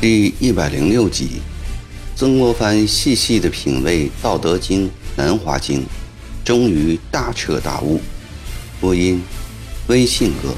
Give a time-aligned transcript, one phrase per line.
[0.00, 1.42] 第一百零六集，
[2.14, 4.86] 曾国藩细细的品味《道德经》
[5.16, 5.80] 《南华经》，
[6.44, 8.00] 终于大彻大悟。
[8.80, 9.20] 播音：
[9.88, 10.54] 微信哥。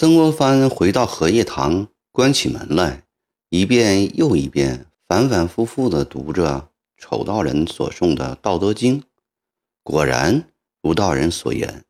[0.00, 3.02] 曾国藩回到荷叶堂，关起门来，
[3.50, 9.00] 一遍又一遍，反反复复地读着丑道人所送的《道德经》。
[9.82, 10.48] 果然
[10.80, 11.84] 如道人所言，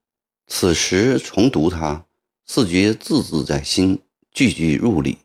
[0.48, 2.04] 此时重读它，
[2.44, 4.00] 似觉字字在心，
[4.32, 5.18] 句句入理，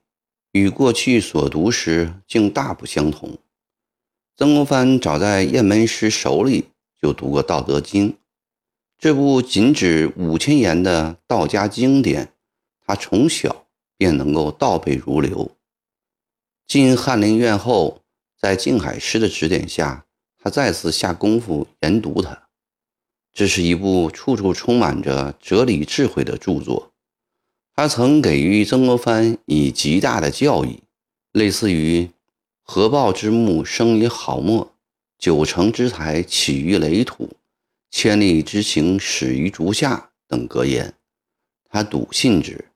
[0.52, 3.40] 与过去所读时竟大不相同。
[4.38, 6.66] 曾国藩早在雁门师手里
[7.02, 8.12] 就读过《道德经》，
[9.00, 12.32] 这部仅止五千言的道家经典，
[12.86, 13.66] 他从小
[13.98, 15.52] 便能够倒背如流。
[16.68, 18.02] 进翰林院后，
[18.40, 20.06] 在静海师的指点下，
[20.38, 22.44] 他再次下功夫研读它。
[23.34, 26.94] 这是一部处处充满着哲理智慧的著作，
[27.74, 30.84] 他曾给予曾国藩以极大的教益，
[31.34, 32.10] 类似于
[32.64, 34.72] “合抱之木，生于毫末；
[35.18, 37.28] 九成之才，起于垒土；
[37.92, 40.94] 千里之行，始于足下”等格言，
[41.70, 42.70] 他笃信之。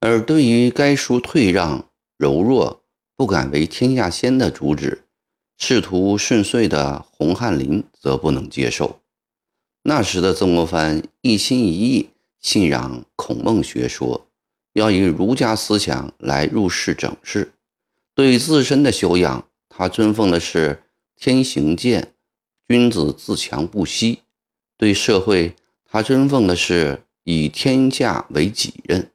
[0.00, 2.82] 而对于该书退让、柔弱、
[3.16, 5.04] 不敢为天下先的主旨，
[5.58, 9.00] 仕途顺遂的洪翰林则不能接受。
[9.82, 12.08] 那时的曾国藩一心一意
[12.40, 14.26] 信仰孔孟学说，
[14.72, 17.52] 要以儒家思想来入世整治。
[18.14, 20.82] 对自身的修养，他尊奉的是
[21.16, 22.14] 天行健，
[22.66, 24.20] 君子自强不息；
[24.78, 25.54] 对社会，
[25.84, 29.10] 他尊奉的是以天下为己任。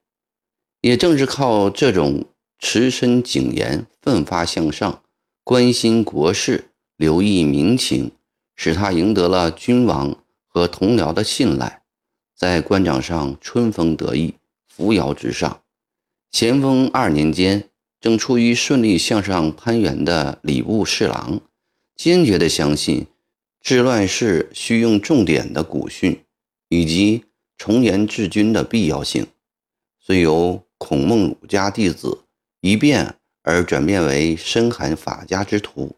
[0.86, 2.26] 也正是靠这种
[2.60, 5.02] 持身谨言、奋发向上。
[5.44, 6.66] 关心国事，
[6.96, 8.12] 留意民情，
[8.56, 10.16] 使他赢得了君王
[10.46, 11.82] 和同僚的信赖，
[12.38, 14.36] 在官场上春风得意，
[14.68, 15.64] 扶摇直上。
[16.32, 17.68] 咸丰二年间，
[18.00, 21.42] 正处于顺利向上攀援的礼部侍郎，
[21.96, 23.08] 坚决地相信
[23.60, 26.22] 治乱世需用重点的古训，
[26.70, 27.24] 以及
[27.58, 29.26] 从严治军的必要性，
[30.00, 32.26] 虽由孔孟儒家弟子
[32.62, 33.16] 一变。
[33.48, 35.96] 而转变为深含法家之徒，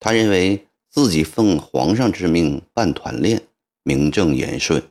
[0.00, 3.40] 他认为自己奉皇上之命办团练，
[3.84, 4.82] 名正言顺，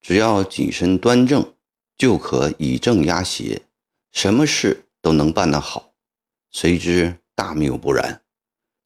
[0.00, 1.54] 只要己身端正，
[1.96, 3.62] 就可以正压邪，
[4.10, 5.92] 什么事都能办得好。
[6.50, 8.22] 谁知大谬不然，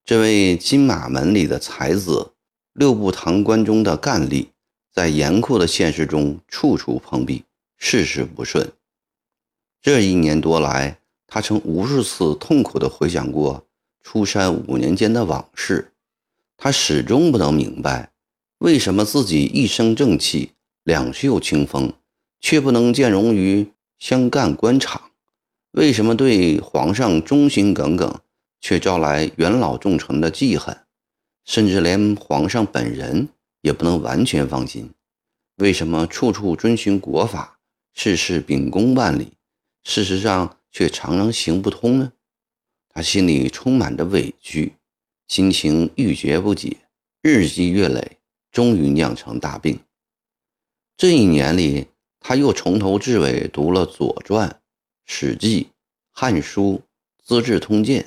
[0.05, 2.33] 这位金马门里的才子，
[2.75, 4.49] 六部堂官中的干吏，
[4.93, 7.45] 在严酷的现实中处处碰壁，
[7.79, 8.71] 事事不顺。
[9.83, 10.97] 这一年多来。
[11.33, 13.65] 他曾无数次痛苦地回想过
[14.03, 15.93] 出山五年间的往事，
[16.57, 18.11] 他始终不能明白，
[18.59, 20.51] 为什么自己一身正气、
[20.83, 21.93] 两袖清风，
[22.41, 25.13] 却不能见容于乡干官场？
[25.71, 28.13] 为什么对皇上忠心耿耿，
[28.61, 30.77] 却招来元老重臣的记恨？
[31.45, 33.29] 甚至连皇上本人
[33.61, 34.91] 也不能完全放心？
[35.59, 37.61] 为什么处处遵循国法，
[37.95, 39.35] 事事秉公办理？
[39.83, 42.13] 事实上，却常常行不通呢。
[42.89, 44.75] 他心里充满着委屈，
[45.27, 46.77] 心情郁结不解，
[47.23, 48.19] 日积月累，
[48.53, 49.81] 终于酿成大病。
[50.97, 51.87] 这一年里，
[52.19, 54.49] 他又从头至尾读了《左传》
[55.07, 55.63] 《史记》
[56.11, 56.63] 《汉书》
[57.25, 58.03] 《资治通鉴》，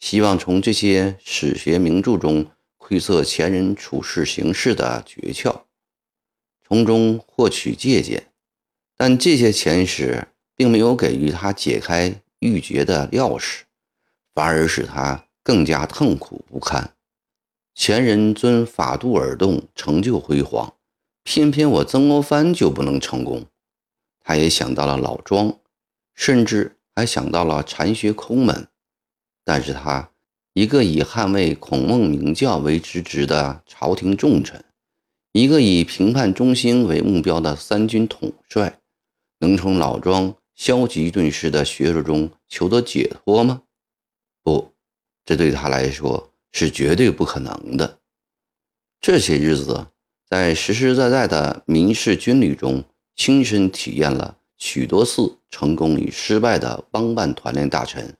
[0.00, 2.46] 希望从这些史学名著中
[2.78, 5.64] 窥测前人处世行事的诀窍，
[6.66, 8.30] 从中获取借鉴。
[8.96, 10.28] 但这些前史。
[10.56, 13.62] 并没有给予他解开郁结的钥匙，
[14.34, 16.92] 反而使他更加痛苦不堪。
[17.74, 20.74] 前人遵法度而动，成就辉煌，
[21.24, 23.46] 偏偏我曾国藩就不能成功。
[24.20, 25.58] 他也想到了老庄，
[26.14, 28.68] 甚至还想到了禅学空门。
[29.44, 30.10] 但是他
[30.52, 34.64] 一个以捍卫孔孟明教为职职的朝廷重臣，
[35.32, 38.78] 一个以评判中兴为目标的三军统帅，
[39.40, 40.34] 能从老庄？
[40.54, 43.62] 消极遁世的学术中求得解脱吗？
[44.42, 44.72] 不，
[45.24, 47.98] 这对他来说是绝对不可能的。
[49.00, 49.86] 这些日子，
[50.28, 52.84] 在实实在在的民事军旅中，
[53.16, 58.16] 亲身体验了许多次成功与失败的帮办团练大臣，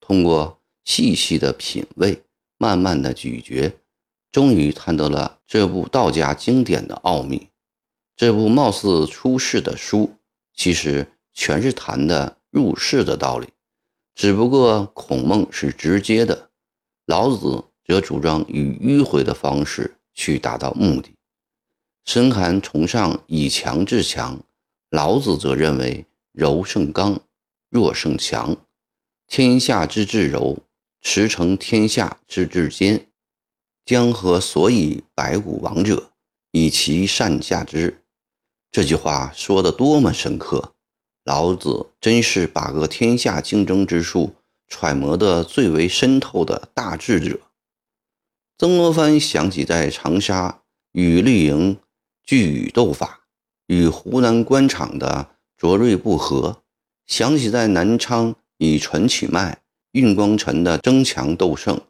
[0.00, 2.22] 通过细细的品味、
[2.58, 3.72] 慢慢的咀嚼，
[4.30, 7.48] 终于探得了这部道家经典的奥秘。
[8.16, 10.14] 这部貌似出世的书。
[10.54, 13.48] 其实全是谈的入世的道理，
[14.14, 16.50] 只不过孔孟是直接的，
[17.06, 21.14] 老子则主张以迂回的方式去达到目的。
[22.04, 24.40] 深寒崇尚以强制强，
[24.90, 27.20] 老子则认为柔胜刚，
[27.68, 28.56] 弱胜强，
[29.26, 30.58] 天下之至柔，
[31.00, 33.06] 驰骋天下之至坚。
[33.84, 36.10] 江河所以百谷王者，
[36.52, 38.02] 以其善下之。
[38.70, 40.74] 这句话说的多么深刻！
[41.30, 44.34] 老子真是把个天下竞争之术
[44.66, 47.38] 揣摩得最为深透的大智者。
[48.58, 51.78] 曾国藩想起在长沙与绿营
[52.24, 53.20] 拒语斗法，
[53.68, 56.64] 与湖南官场的卓锐不和；
[57.06, 59.60] 想起在南昌以纯取脉、
[59.92, 61.80] 运光臣的争强斗胜，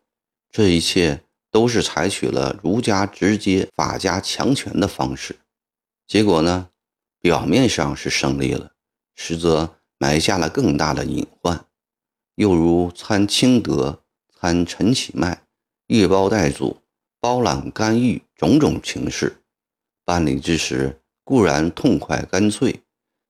[0.53, 1.23] 这一切。
[1.53, 5.35] 都是采取了儒家直接、法家强权的方式，
[6.07, 6.69] 结果呢，
[7.21, 8.71] 表面上是胜利了，
[9.15, 11.65] 实则埋下了更大的隐患。
[12.37, 14.03] 又如参清德、
[14.35, 15.43] 参陈启迈、
[15.89, 16.79] 越包代祖、
[17.21, 19.37] 包揽干预种种情事，
[20.05, 22.81] 办理之时固然痛快干脆，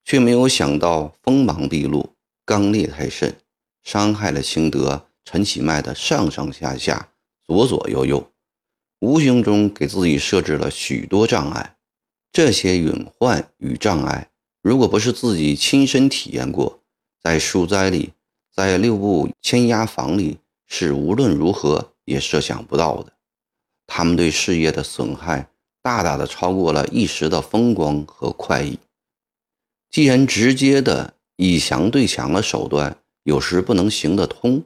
[0.05, 3.37] 却没有想到锋芒毕露、刚烈太甚，
[3.83, 7.09] 伤害了清德、陈启迈的上上下下。
[7.45, 8.31] 左左右右，
[9.01, 11.77] 无形中给自己设置了许多障碍。
[12.31, 14.30] 这些隐患与障碍，
[14.63, 16.81] 如果不是自己亲身体验过，
[17.23, 18.13] 在书斋里，
[18.55, 23.13] 在六部签押房里，是无论如何也设想不到的。
[23.87, 25.49] 他们对事业的损害，
[25.83, 28.79] 大大的超过了一时的风光和快意。
[29.91, 34.63] 既然直接的以强对强的手段有时不能行得通，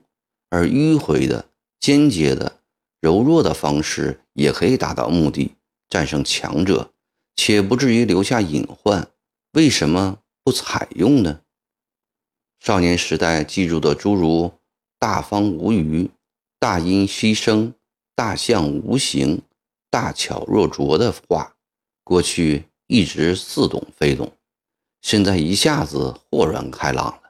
[0.51, 1.47] 而迂回的、
[1.79, 2.61] 间接的。
[3.01, 5.53] 柔弱的方式也可以达到目的，
[5.89, 6.91] 战胜强者，
[7.37, 9.07] 且不至于留下隐患。
[9.55, 11.41] 为什么不采用呢？
[12.59, 14.53] 少年时代记住的诸如
[14.99, 16.11] “大方无余
[16.59, 17.73] ”“大音希声
[18.17, 19.41] ”“大象无形
[19.89, 21.55] ”“大巧若拙”的话，
[22.03, 24.33] 过去一直似懂非懂，
[25.03, 27.23] 现在一下子豁然开朗了。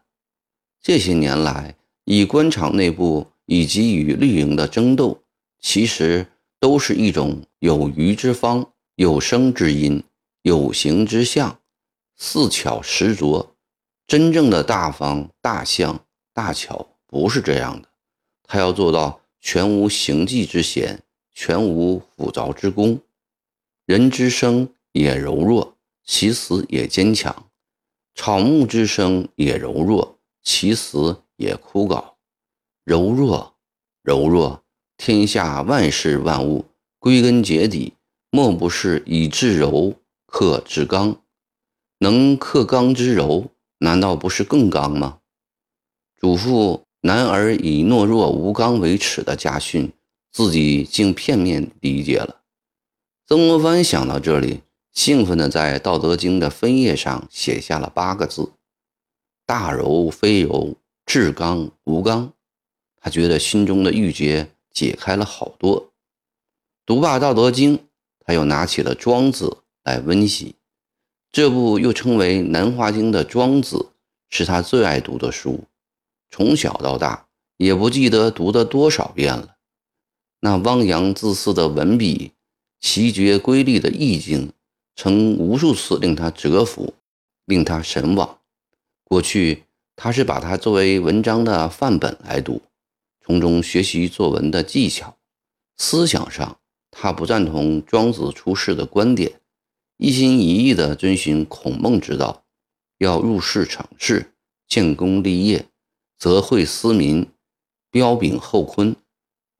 [0.80, 5.20] 这些年来，以官场内部以及与绿营的争斗。
[5.60, 6.26] 其实
[6.58, 10.02] 都是一种有余之方，有声之音，
[10.42, 11.58] 有形之象，
[12.16, 13.54] 似巧实拙。
[14.06, 17.88] 真正的大方、大象、大巧不是这样的，
[18.42, 21.00] 他要做到全无形迹之嫌，
[21.32, 23.00] 全无斧凿之功。
[23.86, 27.32] 人之生也柔弱，其死也坚强；
[28.14, 32.14] 草木之生也柔弱，其死也枯槁。
[32.84, 33.54] 柔弱，
[34.02, 34.62] 柔弱。
[34.96, 36.66] 天下万事万物，
[36.98, 37.94] 归根结底，
[38.30, 39.94] 莫不是以至柔
[40.26, 41.20] 克至刚。
[42.04, 45.20] 能克刚之柔，难道不是更刚吗？
[46.20, 49.90] 祖父“男儿以懦弱无刚为耻”的家训，
[50.30, 52.42] 自己竟片面理解了。
[53.26, 54.60] 曾国藩想到这里，
[54.92, 58.52] 兴奋地在《道德经》的分页上写下了八个字
[59.46, 62.34] ：“大柔非柔，至刚无刚。”
[63.00, 64.50] 他觉得心中的郁结。
[64.74, 65.92] 解开了好多。
[66.84, 67.78] 读罢《道德经》，
[68.26, 69.46] 他又拿起了《庄子》
[69.84, 70.56] 来温习。
[71.34, 73.76] 这部又称为《南华经》的《庄子》，
[74.30, 75.64] 是他最爱读的书。
[76.30, 79.56] 从小到大，也不记得读的多少遍了。
[80.38, 82.30] 那汪洋恣肆的文笔，
[82.80, 84.52] 奇绝瑰丽的意境，
[84.94, 86.94] 曾无数次令他折服，
[87.46, 88.38] 令他神往。
[89.02, 89.64] 过去，
[89.96, 92.62] 他是把它作为文章的范本来读。
[93.26, 95.16] 从中学习作文的技巧，
[95.78, 96.60] 思想上
[96.92, 99.40] 他不赞同庄子出世的观点，
[99.96, 102.44] 一心一意地遵循孔孟之道，
[102.98, 104.32] 要入世成事，
[104.66, 105.66] 建功立业，
[106.18, 107.26] 则惠思民，
[107.90, 108.96] 彪炳后坤。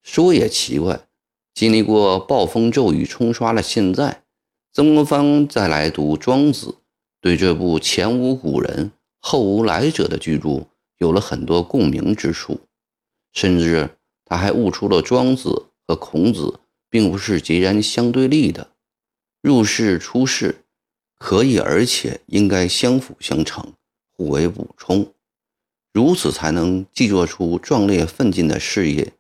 [0.03, 1.07] 说也奇怪，
[1.55, 4.25] 经历过暴风骤雨冲刷了现在，
[4.73, 6.79] 曾国藩再来读庄子，
[7.21, 10.67] 对这部前无古人后无来者的巨著
[10.99, 12.61] 有了很多共鸣之处。
[13.33, 16.61] 甚至他还悟出了庄子和孔子
[16.91, 18.71] 并不是截然相对立的，
[19.45, 20.65] 入世出世
[21.19, 23.75] 可以，而且应该相辅相成，
[24.11, 25.13] 互为补充，
[25.93, 29.13] 如此才能既做出壮烈奋进的事业，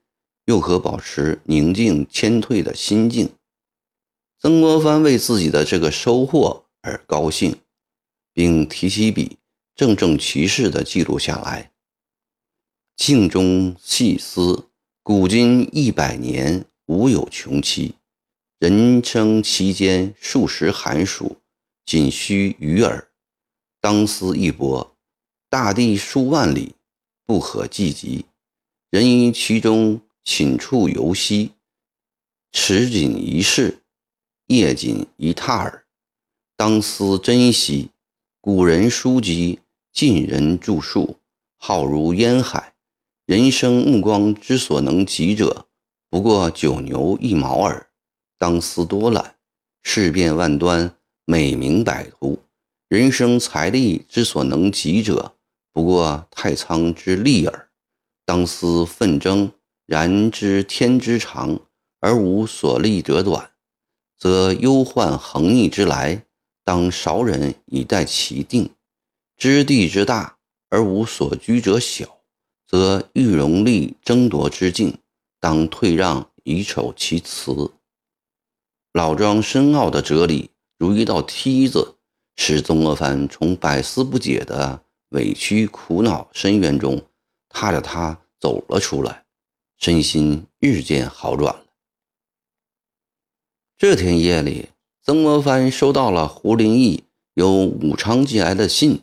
[0.46, 3.28] 又可保持宁静谦退的心境。
[4.40, 7.56] 曾国藩为自己的这个收获而高兴，
[8.32, 9.36] 并提起笔，
[9.74, 11.70] 郑重其事地记录下来。
[12.96, 14.70] 镜中细思，
[15.02, 17.96] 古今一百年，无有穷期。
[18.66, 21.36] 人生其间数十寒暑，
[21.84, 23.10] 仅须臾耳。
[23.78, 24.96] 当思一博，
[25.50, 26.74] 大地数万里，
[27.26, 28.24] 不可计及。
[28.88, 31.50] 人于其中，寝处游息，
[32.52, 33.82] 此仅一事，
[34.46, 35.84] 夜仅一榻耳。
[36.56, 37.90] 当思珍惜。
[38.40, 39.58] 古人书籍，
[39.92, 41.18] 近人著述，
[41.58, 42.72] 浩如烟海。
[43.26, 45.66] 人生目光之所能及者，
[46.08, 47.90] 不过九牛一毛耳。
[48.38, 49.36] 当思多懒，
[49.82, 52.38] 事变万端，美名百途。
[52.88, 55.34] 人生财力之所能及者，
[55.72, 57.68] 不过太仓之利耳。
[58.24, 59.50] 当思奋争，
[59.86, 61.60] 然知天之长，
[62.00, 63.50] 而无所利者短，
[64.18, 66.24] 则忧患横逆之来，
[66.64, 68.68] 当少忍以待其定；
[69.36, 70.36] 知地之大，
[70.70, 72.20] 而无所居者小，
[72.66, 74.96] 则欲荣利争夺之境，
[75.40, 77.70] 当退让以守其辞。
[78.94, 81.96] 老庄深奥的哲理，如一道梯子，
[82.36, 87.02] 使曾国藩从百思不解的委屈苦恼深渊中。
[87.48, 89.24] 踏着他走了出来，
[89.78, 91.66] 身心日渐好转了。
[93.76, 94.68] 这天夜里，
[95.02, 97.02] 曾国藩收到了胡林翼
[97.34, 99.02] 由武昌寄来的信，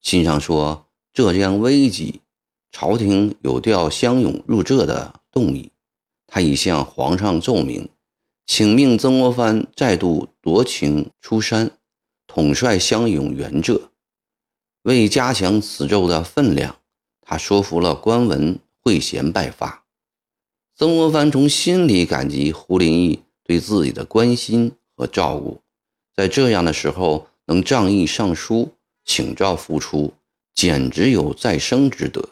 [0.00, 2.22] 信上说浙江危急，
[2.70, 5.70] 朝廷有调湘勇入浙的动议，
[6.26, 7.90] 他已向皇上奏明，
[8.46, 11.70] 请命曾国藩再度夺情出山，
[12.26, 13.90] 统帅湘勇援浙，
[14.82, 16.76] 为加强此奏的分量。
[17.20, 19.84] 他说服了官文会贤拜发，
[20.76, 25.60] 曾国藩从心里感激胡林翼对自己的关心和照顾，
[26.14, 28.72] 在这样的时候能仗义上书
[29.04, 30.12] 请诏复出，
[30.54, 32.30] 简直有再生之德。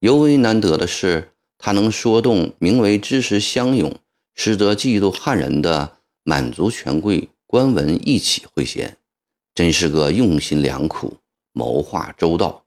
[0.00, 3.94] 尤为难得的是，他能说动名为支持湘勇、
[4.36, 8.98] 实则嫉妒汉人的满族权贵官文一起会贤，
[9.54, 11.16] 真是个用心良苦、
[11.52, 12.64] 谋划周到。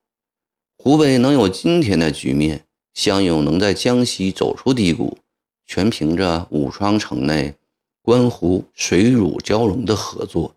[0.77, 5.19] 湖北能有今天的局面，湘勇能在江西走出低谷，
[5.67, 7.55] 全凭着武昌城内
[8.01, 10.55] 官湖水乳交融的合作。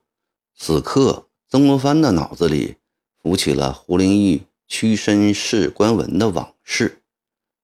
[0.57, 2.77] 此刻，曾国藩的脑子里
[3.23, 7.03] 浮起了胡林翼屈身事关文的往事。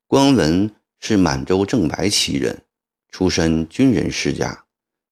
[0.06, 2.62] 关文是满洲正白旗人，
[3.08, 4.64] 出身军人世家，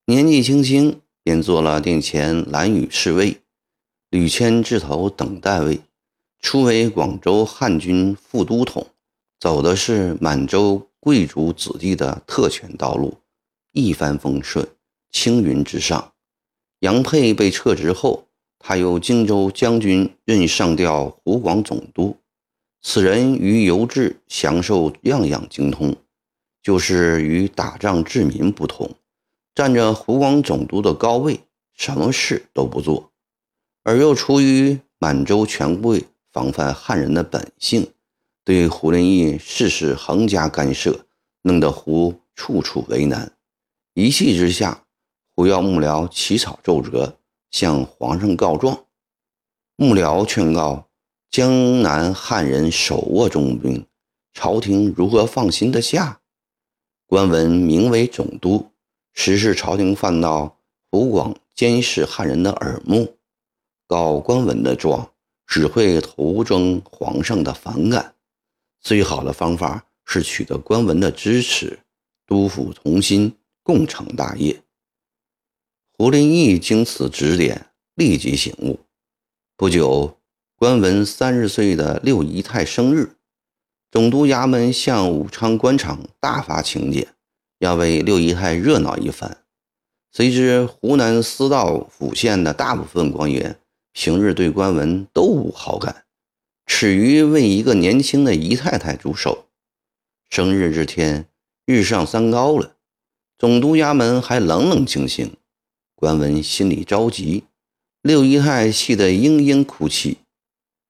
[0.06, 3.38] 年纪轻轻便做了殿前蓝羽侍卫、
[4.10, 5.80] 吕谦字头等代位。
[6.40, 8.86] 初为广州汉军副都统，
[9.40, 13.18] 走的是满洲贵族子弟的特权道路，
[13.72, 14.68] 一帆风顺，
[15.10, 16.12] 青云直上。
[16.80, 22.16] 杨沛被撤职后，他由荆州将军任上调湖广总督。
[22.82, 25.96] 此人于游志享受样样精通，
[26.66, 28.90] 就是与打仗治民不同，
[29.54, 31.38] 占着湖广总督的高位，
[31.72, 33.12] 什么事都不做，
[33.84, 36.04] 而又出于满洲权贵。
[36.32, 37.92] 防范汉人的本性，
[38.44, 41.06] 对胡林翼事事横加干涉，
[41.42, 43.30] 弄得胡处处为难。
[43.94, 44.82] 一气之下，
[45.36, 47.16] 胡要幕僚起草奏折，
[47.52, 48.86] 向皇上告状。
[49.76, 50.88] 幕僚劝告
[51.30, 53.86] 江南汉人手握重兵，
[54.34, 56.20] 朝廷如何放心得下？
[57.06, 58.70] 官文名为总督，
[59.12, 60.58] 实是朝廷犯到
[60.90, 63.16] 湖广监视汉人的耳目，
[63.86, 65.10] 告官文的状。
[65.48, 68.16] 只会徒增皇上的反感。
[68.80, 71.78] 最好的方法是取得官文的支持，
[72.26, 73.32] 督府同心，
[73.62, 74.60] 共成大业。
[75.92, 78.80] 胡林翼经此指点，立即醒悟。
[79.56, 80.18] 不久，
[80.56, 83.15] 官文三十岁的六姨太生日，
[83.96, 87.08] 总督衙门向武昌官场大发请柬，
[87.60, 89.38] 要为六姨太热闹一番。
[90.12, 93.58] 谁知湖南司道府县的大部分官员。
[93.94, 96.04] 平日对关文都无好感，
[96.66, 99.46] 耻于为一个年轻的姨太太祝寿。
[100.28, 101.30] 生日这天，
[101.64, 102.76] 日上三高了，
[103.38, 105.34] 总督衙门还冷冷清清。
[105.94, 107.44] 关文心里着急，
[108.02, 110.18] 六姨太气得嘤嘤哭泣。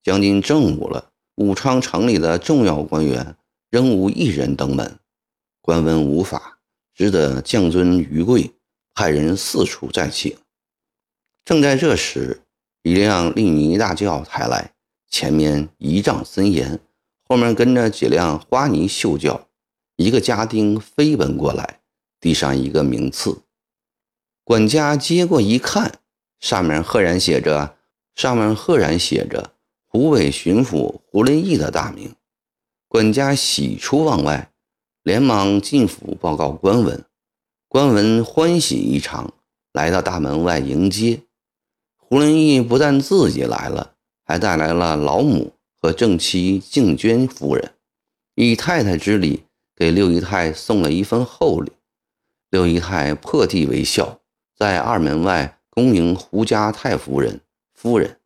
[0.03, 3.37] 将近正午了，武昌城里的重要官员
[3.71, 4.99] 仍无一人登门，
[5.61, 6.59] 关文无法，
[6.95, 8.53] 只得降尊于贵，
[8.95, 10.37] 派人四处再请。
[11.45, 12.41] 正在这时，
[12.83, 14.73] 一辆利尼大轿抬来，
[15.09, 16.81] 前面仪仗森严，
[17.29, 19.49] 后面跟着几辆花泥绣轿。
[19.97, 21.81] 一个家丁飞奔过来，
[22.21, 23.43] 递上一个名次。
[24.45, 26.01] 管家接过一看，
[26.41, 27.77] 上面赫然写着
[28.15, 29.53] “上面赫然写着
[29.97, 32.15] 湖北巡抚胡林翼的大名。
[32.87, 34.53] 管家喜出望外，
[35.03, 37.03] 连忙进府报告官文。
[37.67, 39.33] 官文欢喜异常，
[39.73, 41.23] 来到大门外迎接。
[41.97, 47.73] 胡林翼不但自己来了，还带来了老母和正妻静娟夫人，
[48.35, 51.73] 以太太之礼给六姨太送了一份厚礼。
[52.51, 54.21] 六姨太破涕为笑，
[54.55, 57.41] 在二门外恭迎胡家太夫人
[57.73, 58.21] 夫人。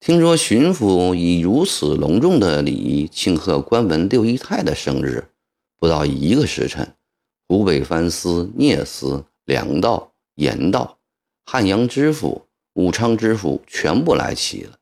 [0.00, 5.28] 听说巡抚以如此隆重的礼仪庆贺关文六姨太的生日，
[5.78, 6.94] 不到一个时辰，
[7.48, 10.98] 湖北藩司、聂司、粮道、盐道、
[11.44, 14.78] 汉阳知府、武昌知府全部来齐了。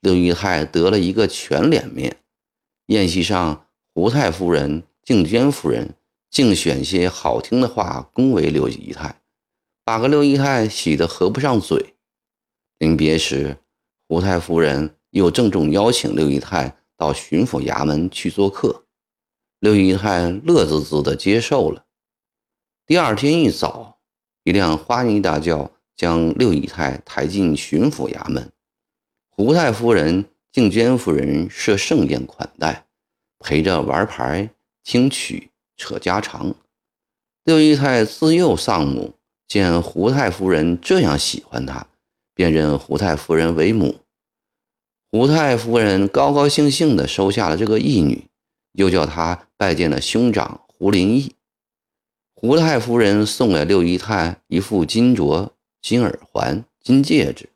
[0.00, 2.16] 六姨太得了一个全脸面。
[2.86, 5.94] 宴席上，胡太夫人、敬娟夫人。
[6.30, 9.20] 竟选些好听的话恭维六姨太，
[9.84, 11.94] 把个六姨太喜得合不上嘴。
[12.78, 13.56] 临别时，
[14.10, 18.82] 胡太夫人又郑重邀请六姨太到巡抚衙门去做客，
[19.60, 21.84] 六姨太乐滋滋地接受了。
[22.84, 24.00] 第二天一早，
[24.42, 28.50] 一辆花泥大轿将六姨太抬进巡抚衙门，
[29.28, 32.86] 胡太夫人、敬娟夫人设盛宴款待，
[33.38, 34.50] 陪着玩牌、
[34.82, 35.52] 听曲。
[35.76, 36.52] 扯家常，
[37.44, 39.14] 六姨太自幼丧母，
[39.46, 41.86] 见胡太夫人这样喜欢她，
[42.34, 43.99] 便认胡太夫人为母。
[45.12, 48.28] 胡太夫人高高兴兴地收下了这个义女，
[48.74, 51.34] 又叫她拜见了兄长胡林翼。
[52.32, 55.50] 胡太夫人送给六姨太一副金镯、
[55.82, 57.48] 金耳环、金戒指，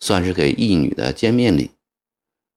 [0.00, 1.72] 算是给义女的见面礼。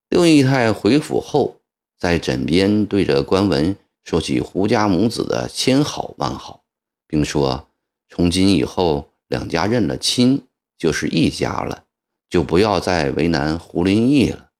[0.08, 1.60] 六姨太回府后，
[1.98, 3.76] 在枕边对着关文。
[4.02, 6.62] 说起胡家母子的千好万好，
[7.06, 7.68] 并说
[8.08, 10.42] 从今以后两家认了亲
[10.78, 11.84] 就是一家了，
[12.28, 14.50] 就不要再为难胡林翼了。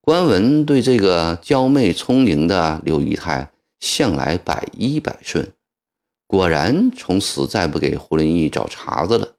[0.00, 3.50] 关文对这个娇媚聪明的刘姨太
[3.80, 5.52] 向来百依百顺，
[6.26, 9.34] 果然从此再不给胡林翼找茬子了，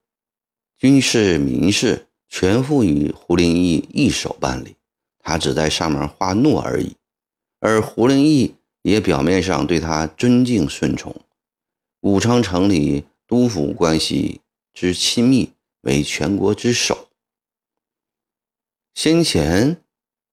[0.78, 4.76] 军事民事全付与胡林翼一手办理，
[5.20, 6.96] 他只在上面画诺而已，
[7.60, 8.56] 而胡林翼。
[8.84, 11.14] 也表面上对他尊敬顺从，
[12.00, 14.40] 武昌城里督府关系
[14.74, 17.07] 之亲密，为全国之首。
[18.98, 19.80] 先前，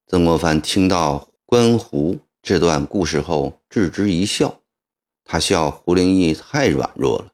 [0.06, 4.62] 曾国藩听到关胡这段故事后，置之一笑。
[5.22, 7.32] 他笑胡林翼太软弱了，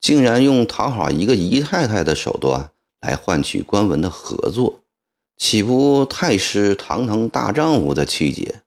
[0.00, 4.80] 竟然用讨好一个姨太太的手段来换取关文的合作，
[5.36, 8.62] 岂不太失堂堂大丈夫的气节？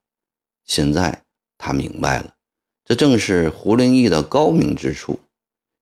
[0.63, 1.23] 现在。
[1.57, 2.35] 他明白了，
[2.85, 5.19] 这正是胡林翼的高明之处，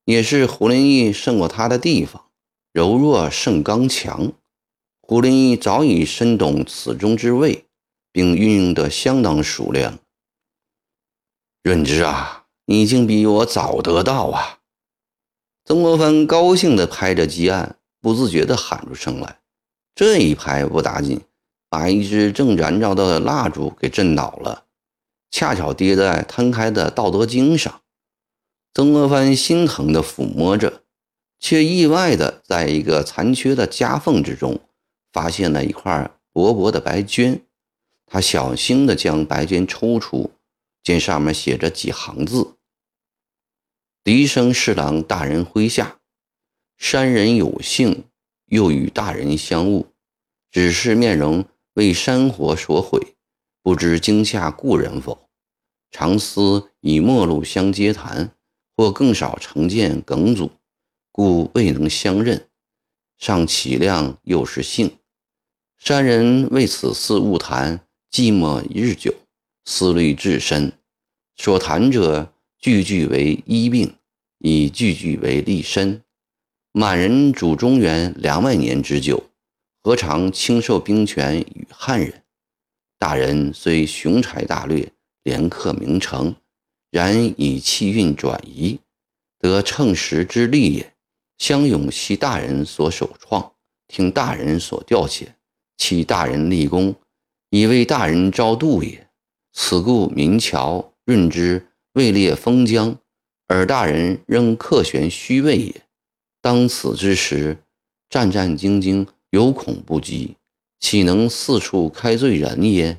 [0.05, 2.23] 也是胡林翼胜过他的地方。
[2.71, 4.31] 柔弱胜刚强，
[5.11, 7.65] 胡林翼早已深懂此中之味，
[8.13, 9.99] 并运用得相当熟练。
[11.63, 14.59] 润之啊，你竟比我早得到啊！
[15.65, 19.41] 曾国藩高兴地拍着鸡案，不自觉地喊出声来。
[19.93, 21.19] 这一拍不打紧，
[21.67, 24.63] 把一支正燃着的蜡烛给震倒了。
[25.29, 27.81] 恰巧跌在摊开的《道德经》上，
[28.73, 30.83] 曾国藩心疼地抚摸着，
[31.37, 34.57] 却意外地在一个残缺的夹缝之中
[35.11, 37.41] 发现了一块薄薄的白绢。
[38.05, 40.31] 他小心地将白绢抽出，
[40.83, 42.57] 见上面写着几行字
[44.03, 45.99] ：“笛声侍郎大人麾下，
[46.77, 48.05] 山人有幸
[48.47, 49.85] 又与大人相晤，
[50.51, 53.15] 只是面容为山火所毁。”
[53.63, 55.29] 不知惊吓故人否？
[55.91, 58.35] 常思以陌路相接谈，
[58.75, 60.49] 或更少成见耿祖，
[61.11, 62.49] 故未能相认。
[63.19, 64.97] 尚启亮又是幸，
[65.83, 67.79] 山人为此事误谈，
[68.11, 69.11] 寂寞日久，
[69.65, 70.73] 思虑至深。
[71.37, 73.95] 所谈者句句为医病，
[74.37, 76.03] 以句句为立身。
[76.71, 79.23] 满人主中原两百年之久，
[79.81, 82.21] 何尝轻受兵权与汉人？
[82.99, 84.87] 大人虽雄才大略，
[85.23, 86.35] 连克名城，
[86.91, 88.79] 然以气运转移，
[89.39, 90.93] 得乘时之利也。
[91.39, 93.53] 相永系大人所首创，
[93.87, 95.25] 听大人所调遣，
[95.81, 96.93] 弃大人立功，
[97.49, 99.07] 以为大人招度也。
[99.51, 102.95] 此故明桥润之位列封疆，
[103.47, 105.81] 而大人仍克悬虚位也。
[106.39, 107.57] 当此之时，
[108.11, 110.35] 战战兢兢，有恐不及。
[110.79, 112.93] 岂能四处开罪人耶？《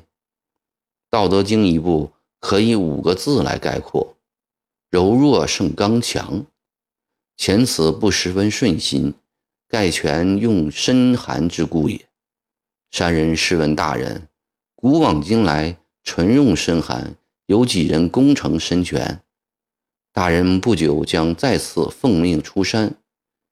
[1.09, 4.17] 道德经》一部可以五个字来概括：
[4.89, 6.45] 柔弱胜刚强。
[7.37, 9.13] 前此不十分顺心，
[9.69, 12.05] 盖全用深寒之故也。
[12.93, 14.27] 山人试问大人：
[14.75, 17.15] 古往今来，纯用深寒，
[17.47, 19.19] 有几人功成身全？
[20.11, 22.93] 大人不久将再次奉命出山。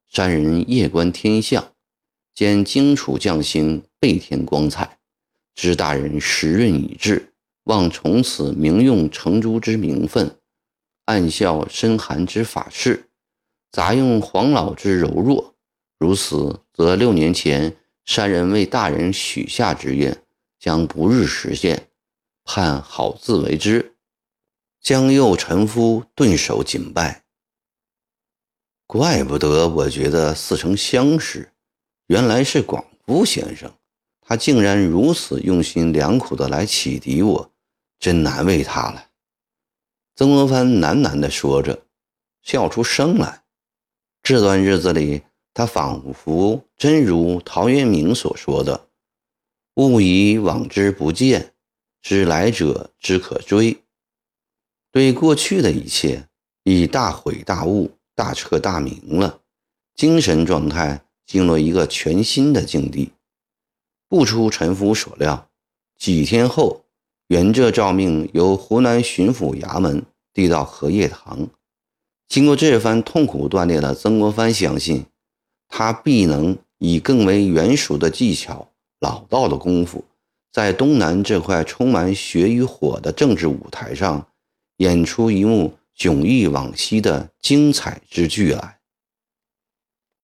[0.07, 1.73] 山人夜观天象，
[2.35, 3.81] 见荆楚将星。
[3.99, 4.99] 倍添光彩，
[5.55, 10.37] 知大人时运已至，望从此名用成朱之名分，
[11.05, 13.09] 暗效深寒之法事，
[13.71, 15.55] 杂用黄老之柔弱。
[15.97, 17.75] 如此，则六年前
[18.05, 20.23] 山人为大人许下之愿
[20.59, 21.89] 将不日实现，
[22.43, 23.95] 盼好自为之。
[24.81, 27.23] 江右臣夫顿首谨拜。
[28.87, 31.53] 怪不得我觉得似曾相识，
[32.07, 33.71] 原来是广夫先生。
[34.19, 37.51] 他竟然如此用心良苦的来启迪我，
[37.99, 39.09] 真难为他了。
[40.15, 41.85] 曾国藩喃喃地说着，
[42.41, 43.43] 笑出声来。
[44.23, 48.87] 这段日子里，他仿佛真如陶渊明所说的
[49.75, 51.53] ：“物以往之不谏，
[52.01, 53.83] 知来者之可追。”
[54.91, 56.27] 对过去的一切
[56.63, 59.41] 已大悔大悟、大彻大明了，
[59.95, 63.11] 精神状态进入一个全新的境地。
[64.09, 65.49] 不出陈夫所料，
[65.97, 66.83] 几天后，
[67.27, 71.47] 原浙诏命由湖南巡抚衙门递到荷叶堂。
[72.27, 75.05] 经过这番痛苦锻炼的曾国藩相信，
[75.71, 78.67] 他必能以更为圆熟的技巧、
[78.99, 80.03] 老道的功夫，
[80.51, 84.27] 在东南这块充满血与火的政治舞台上，
[84.77, 88.80] 演出一幕迥异往昔的精彩之剧来。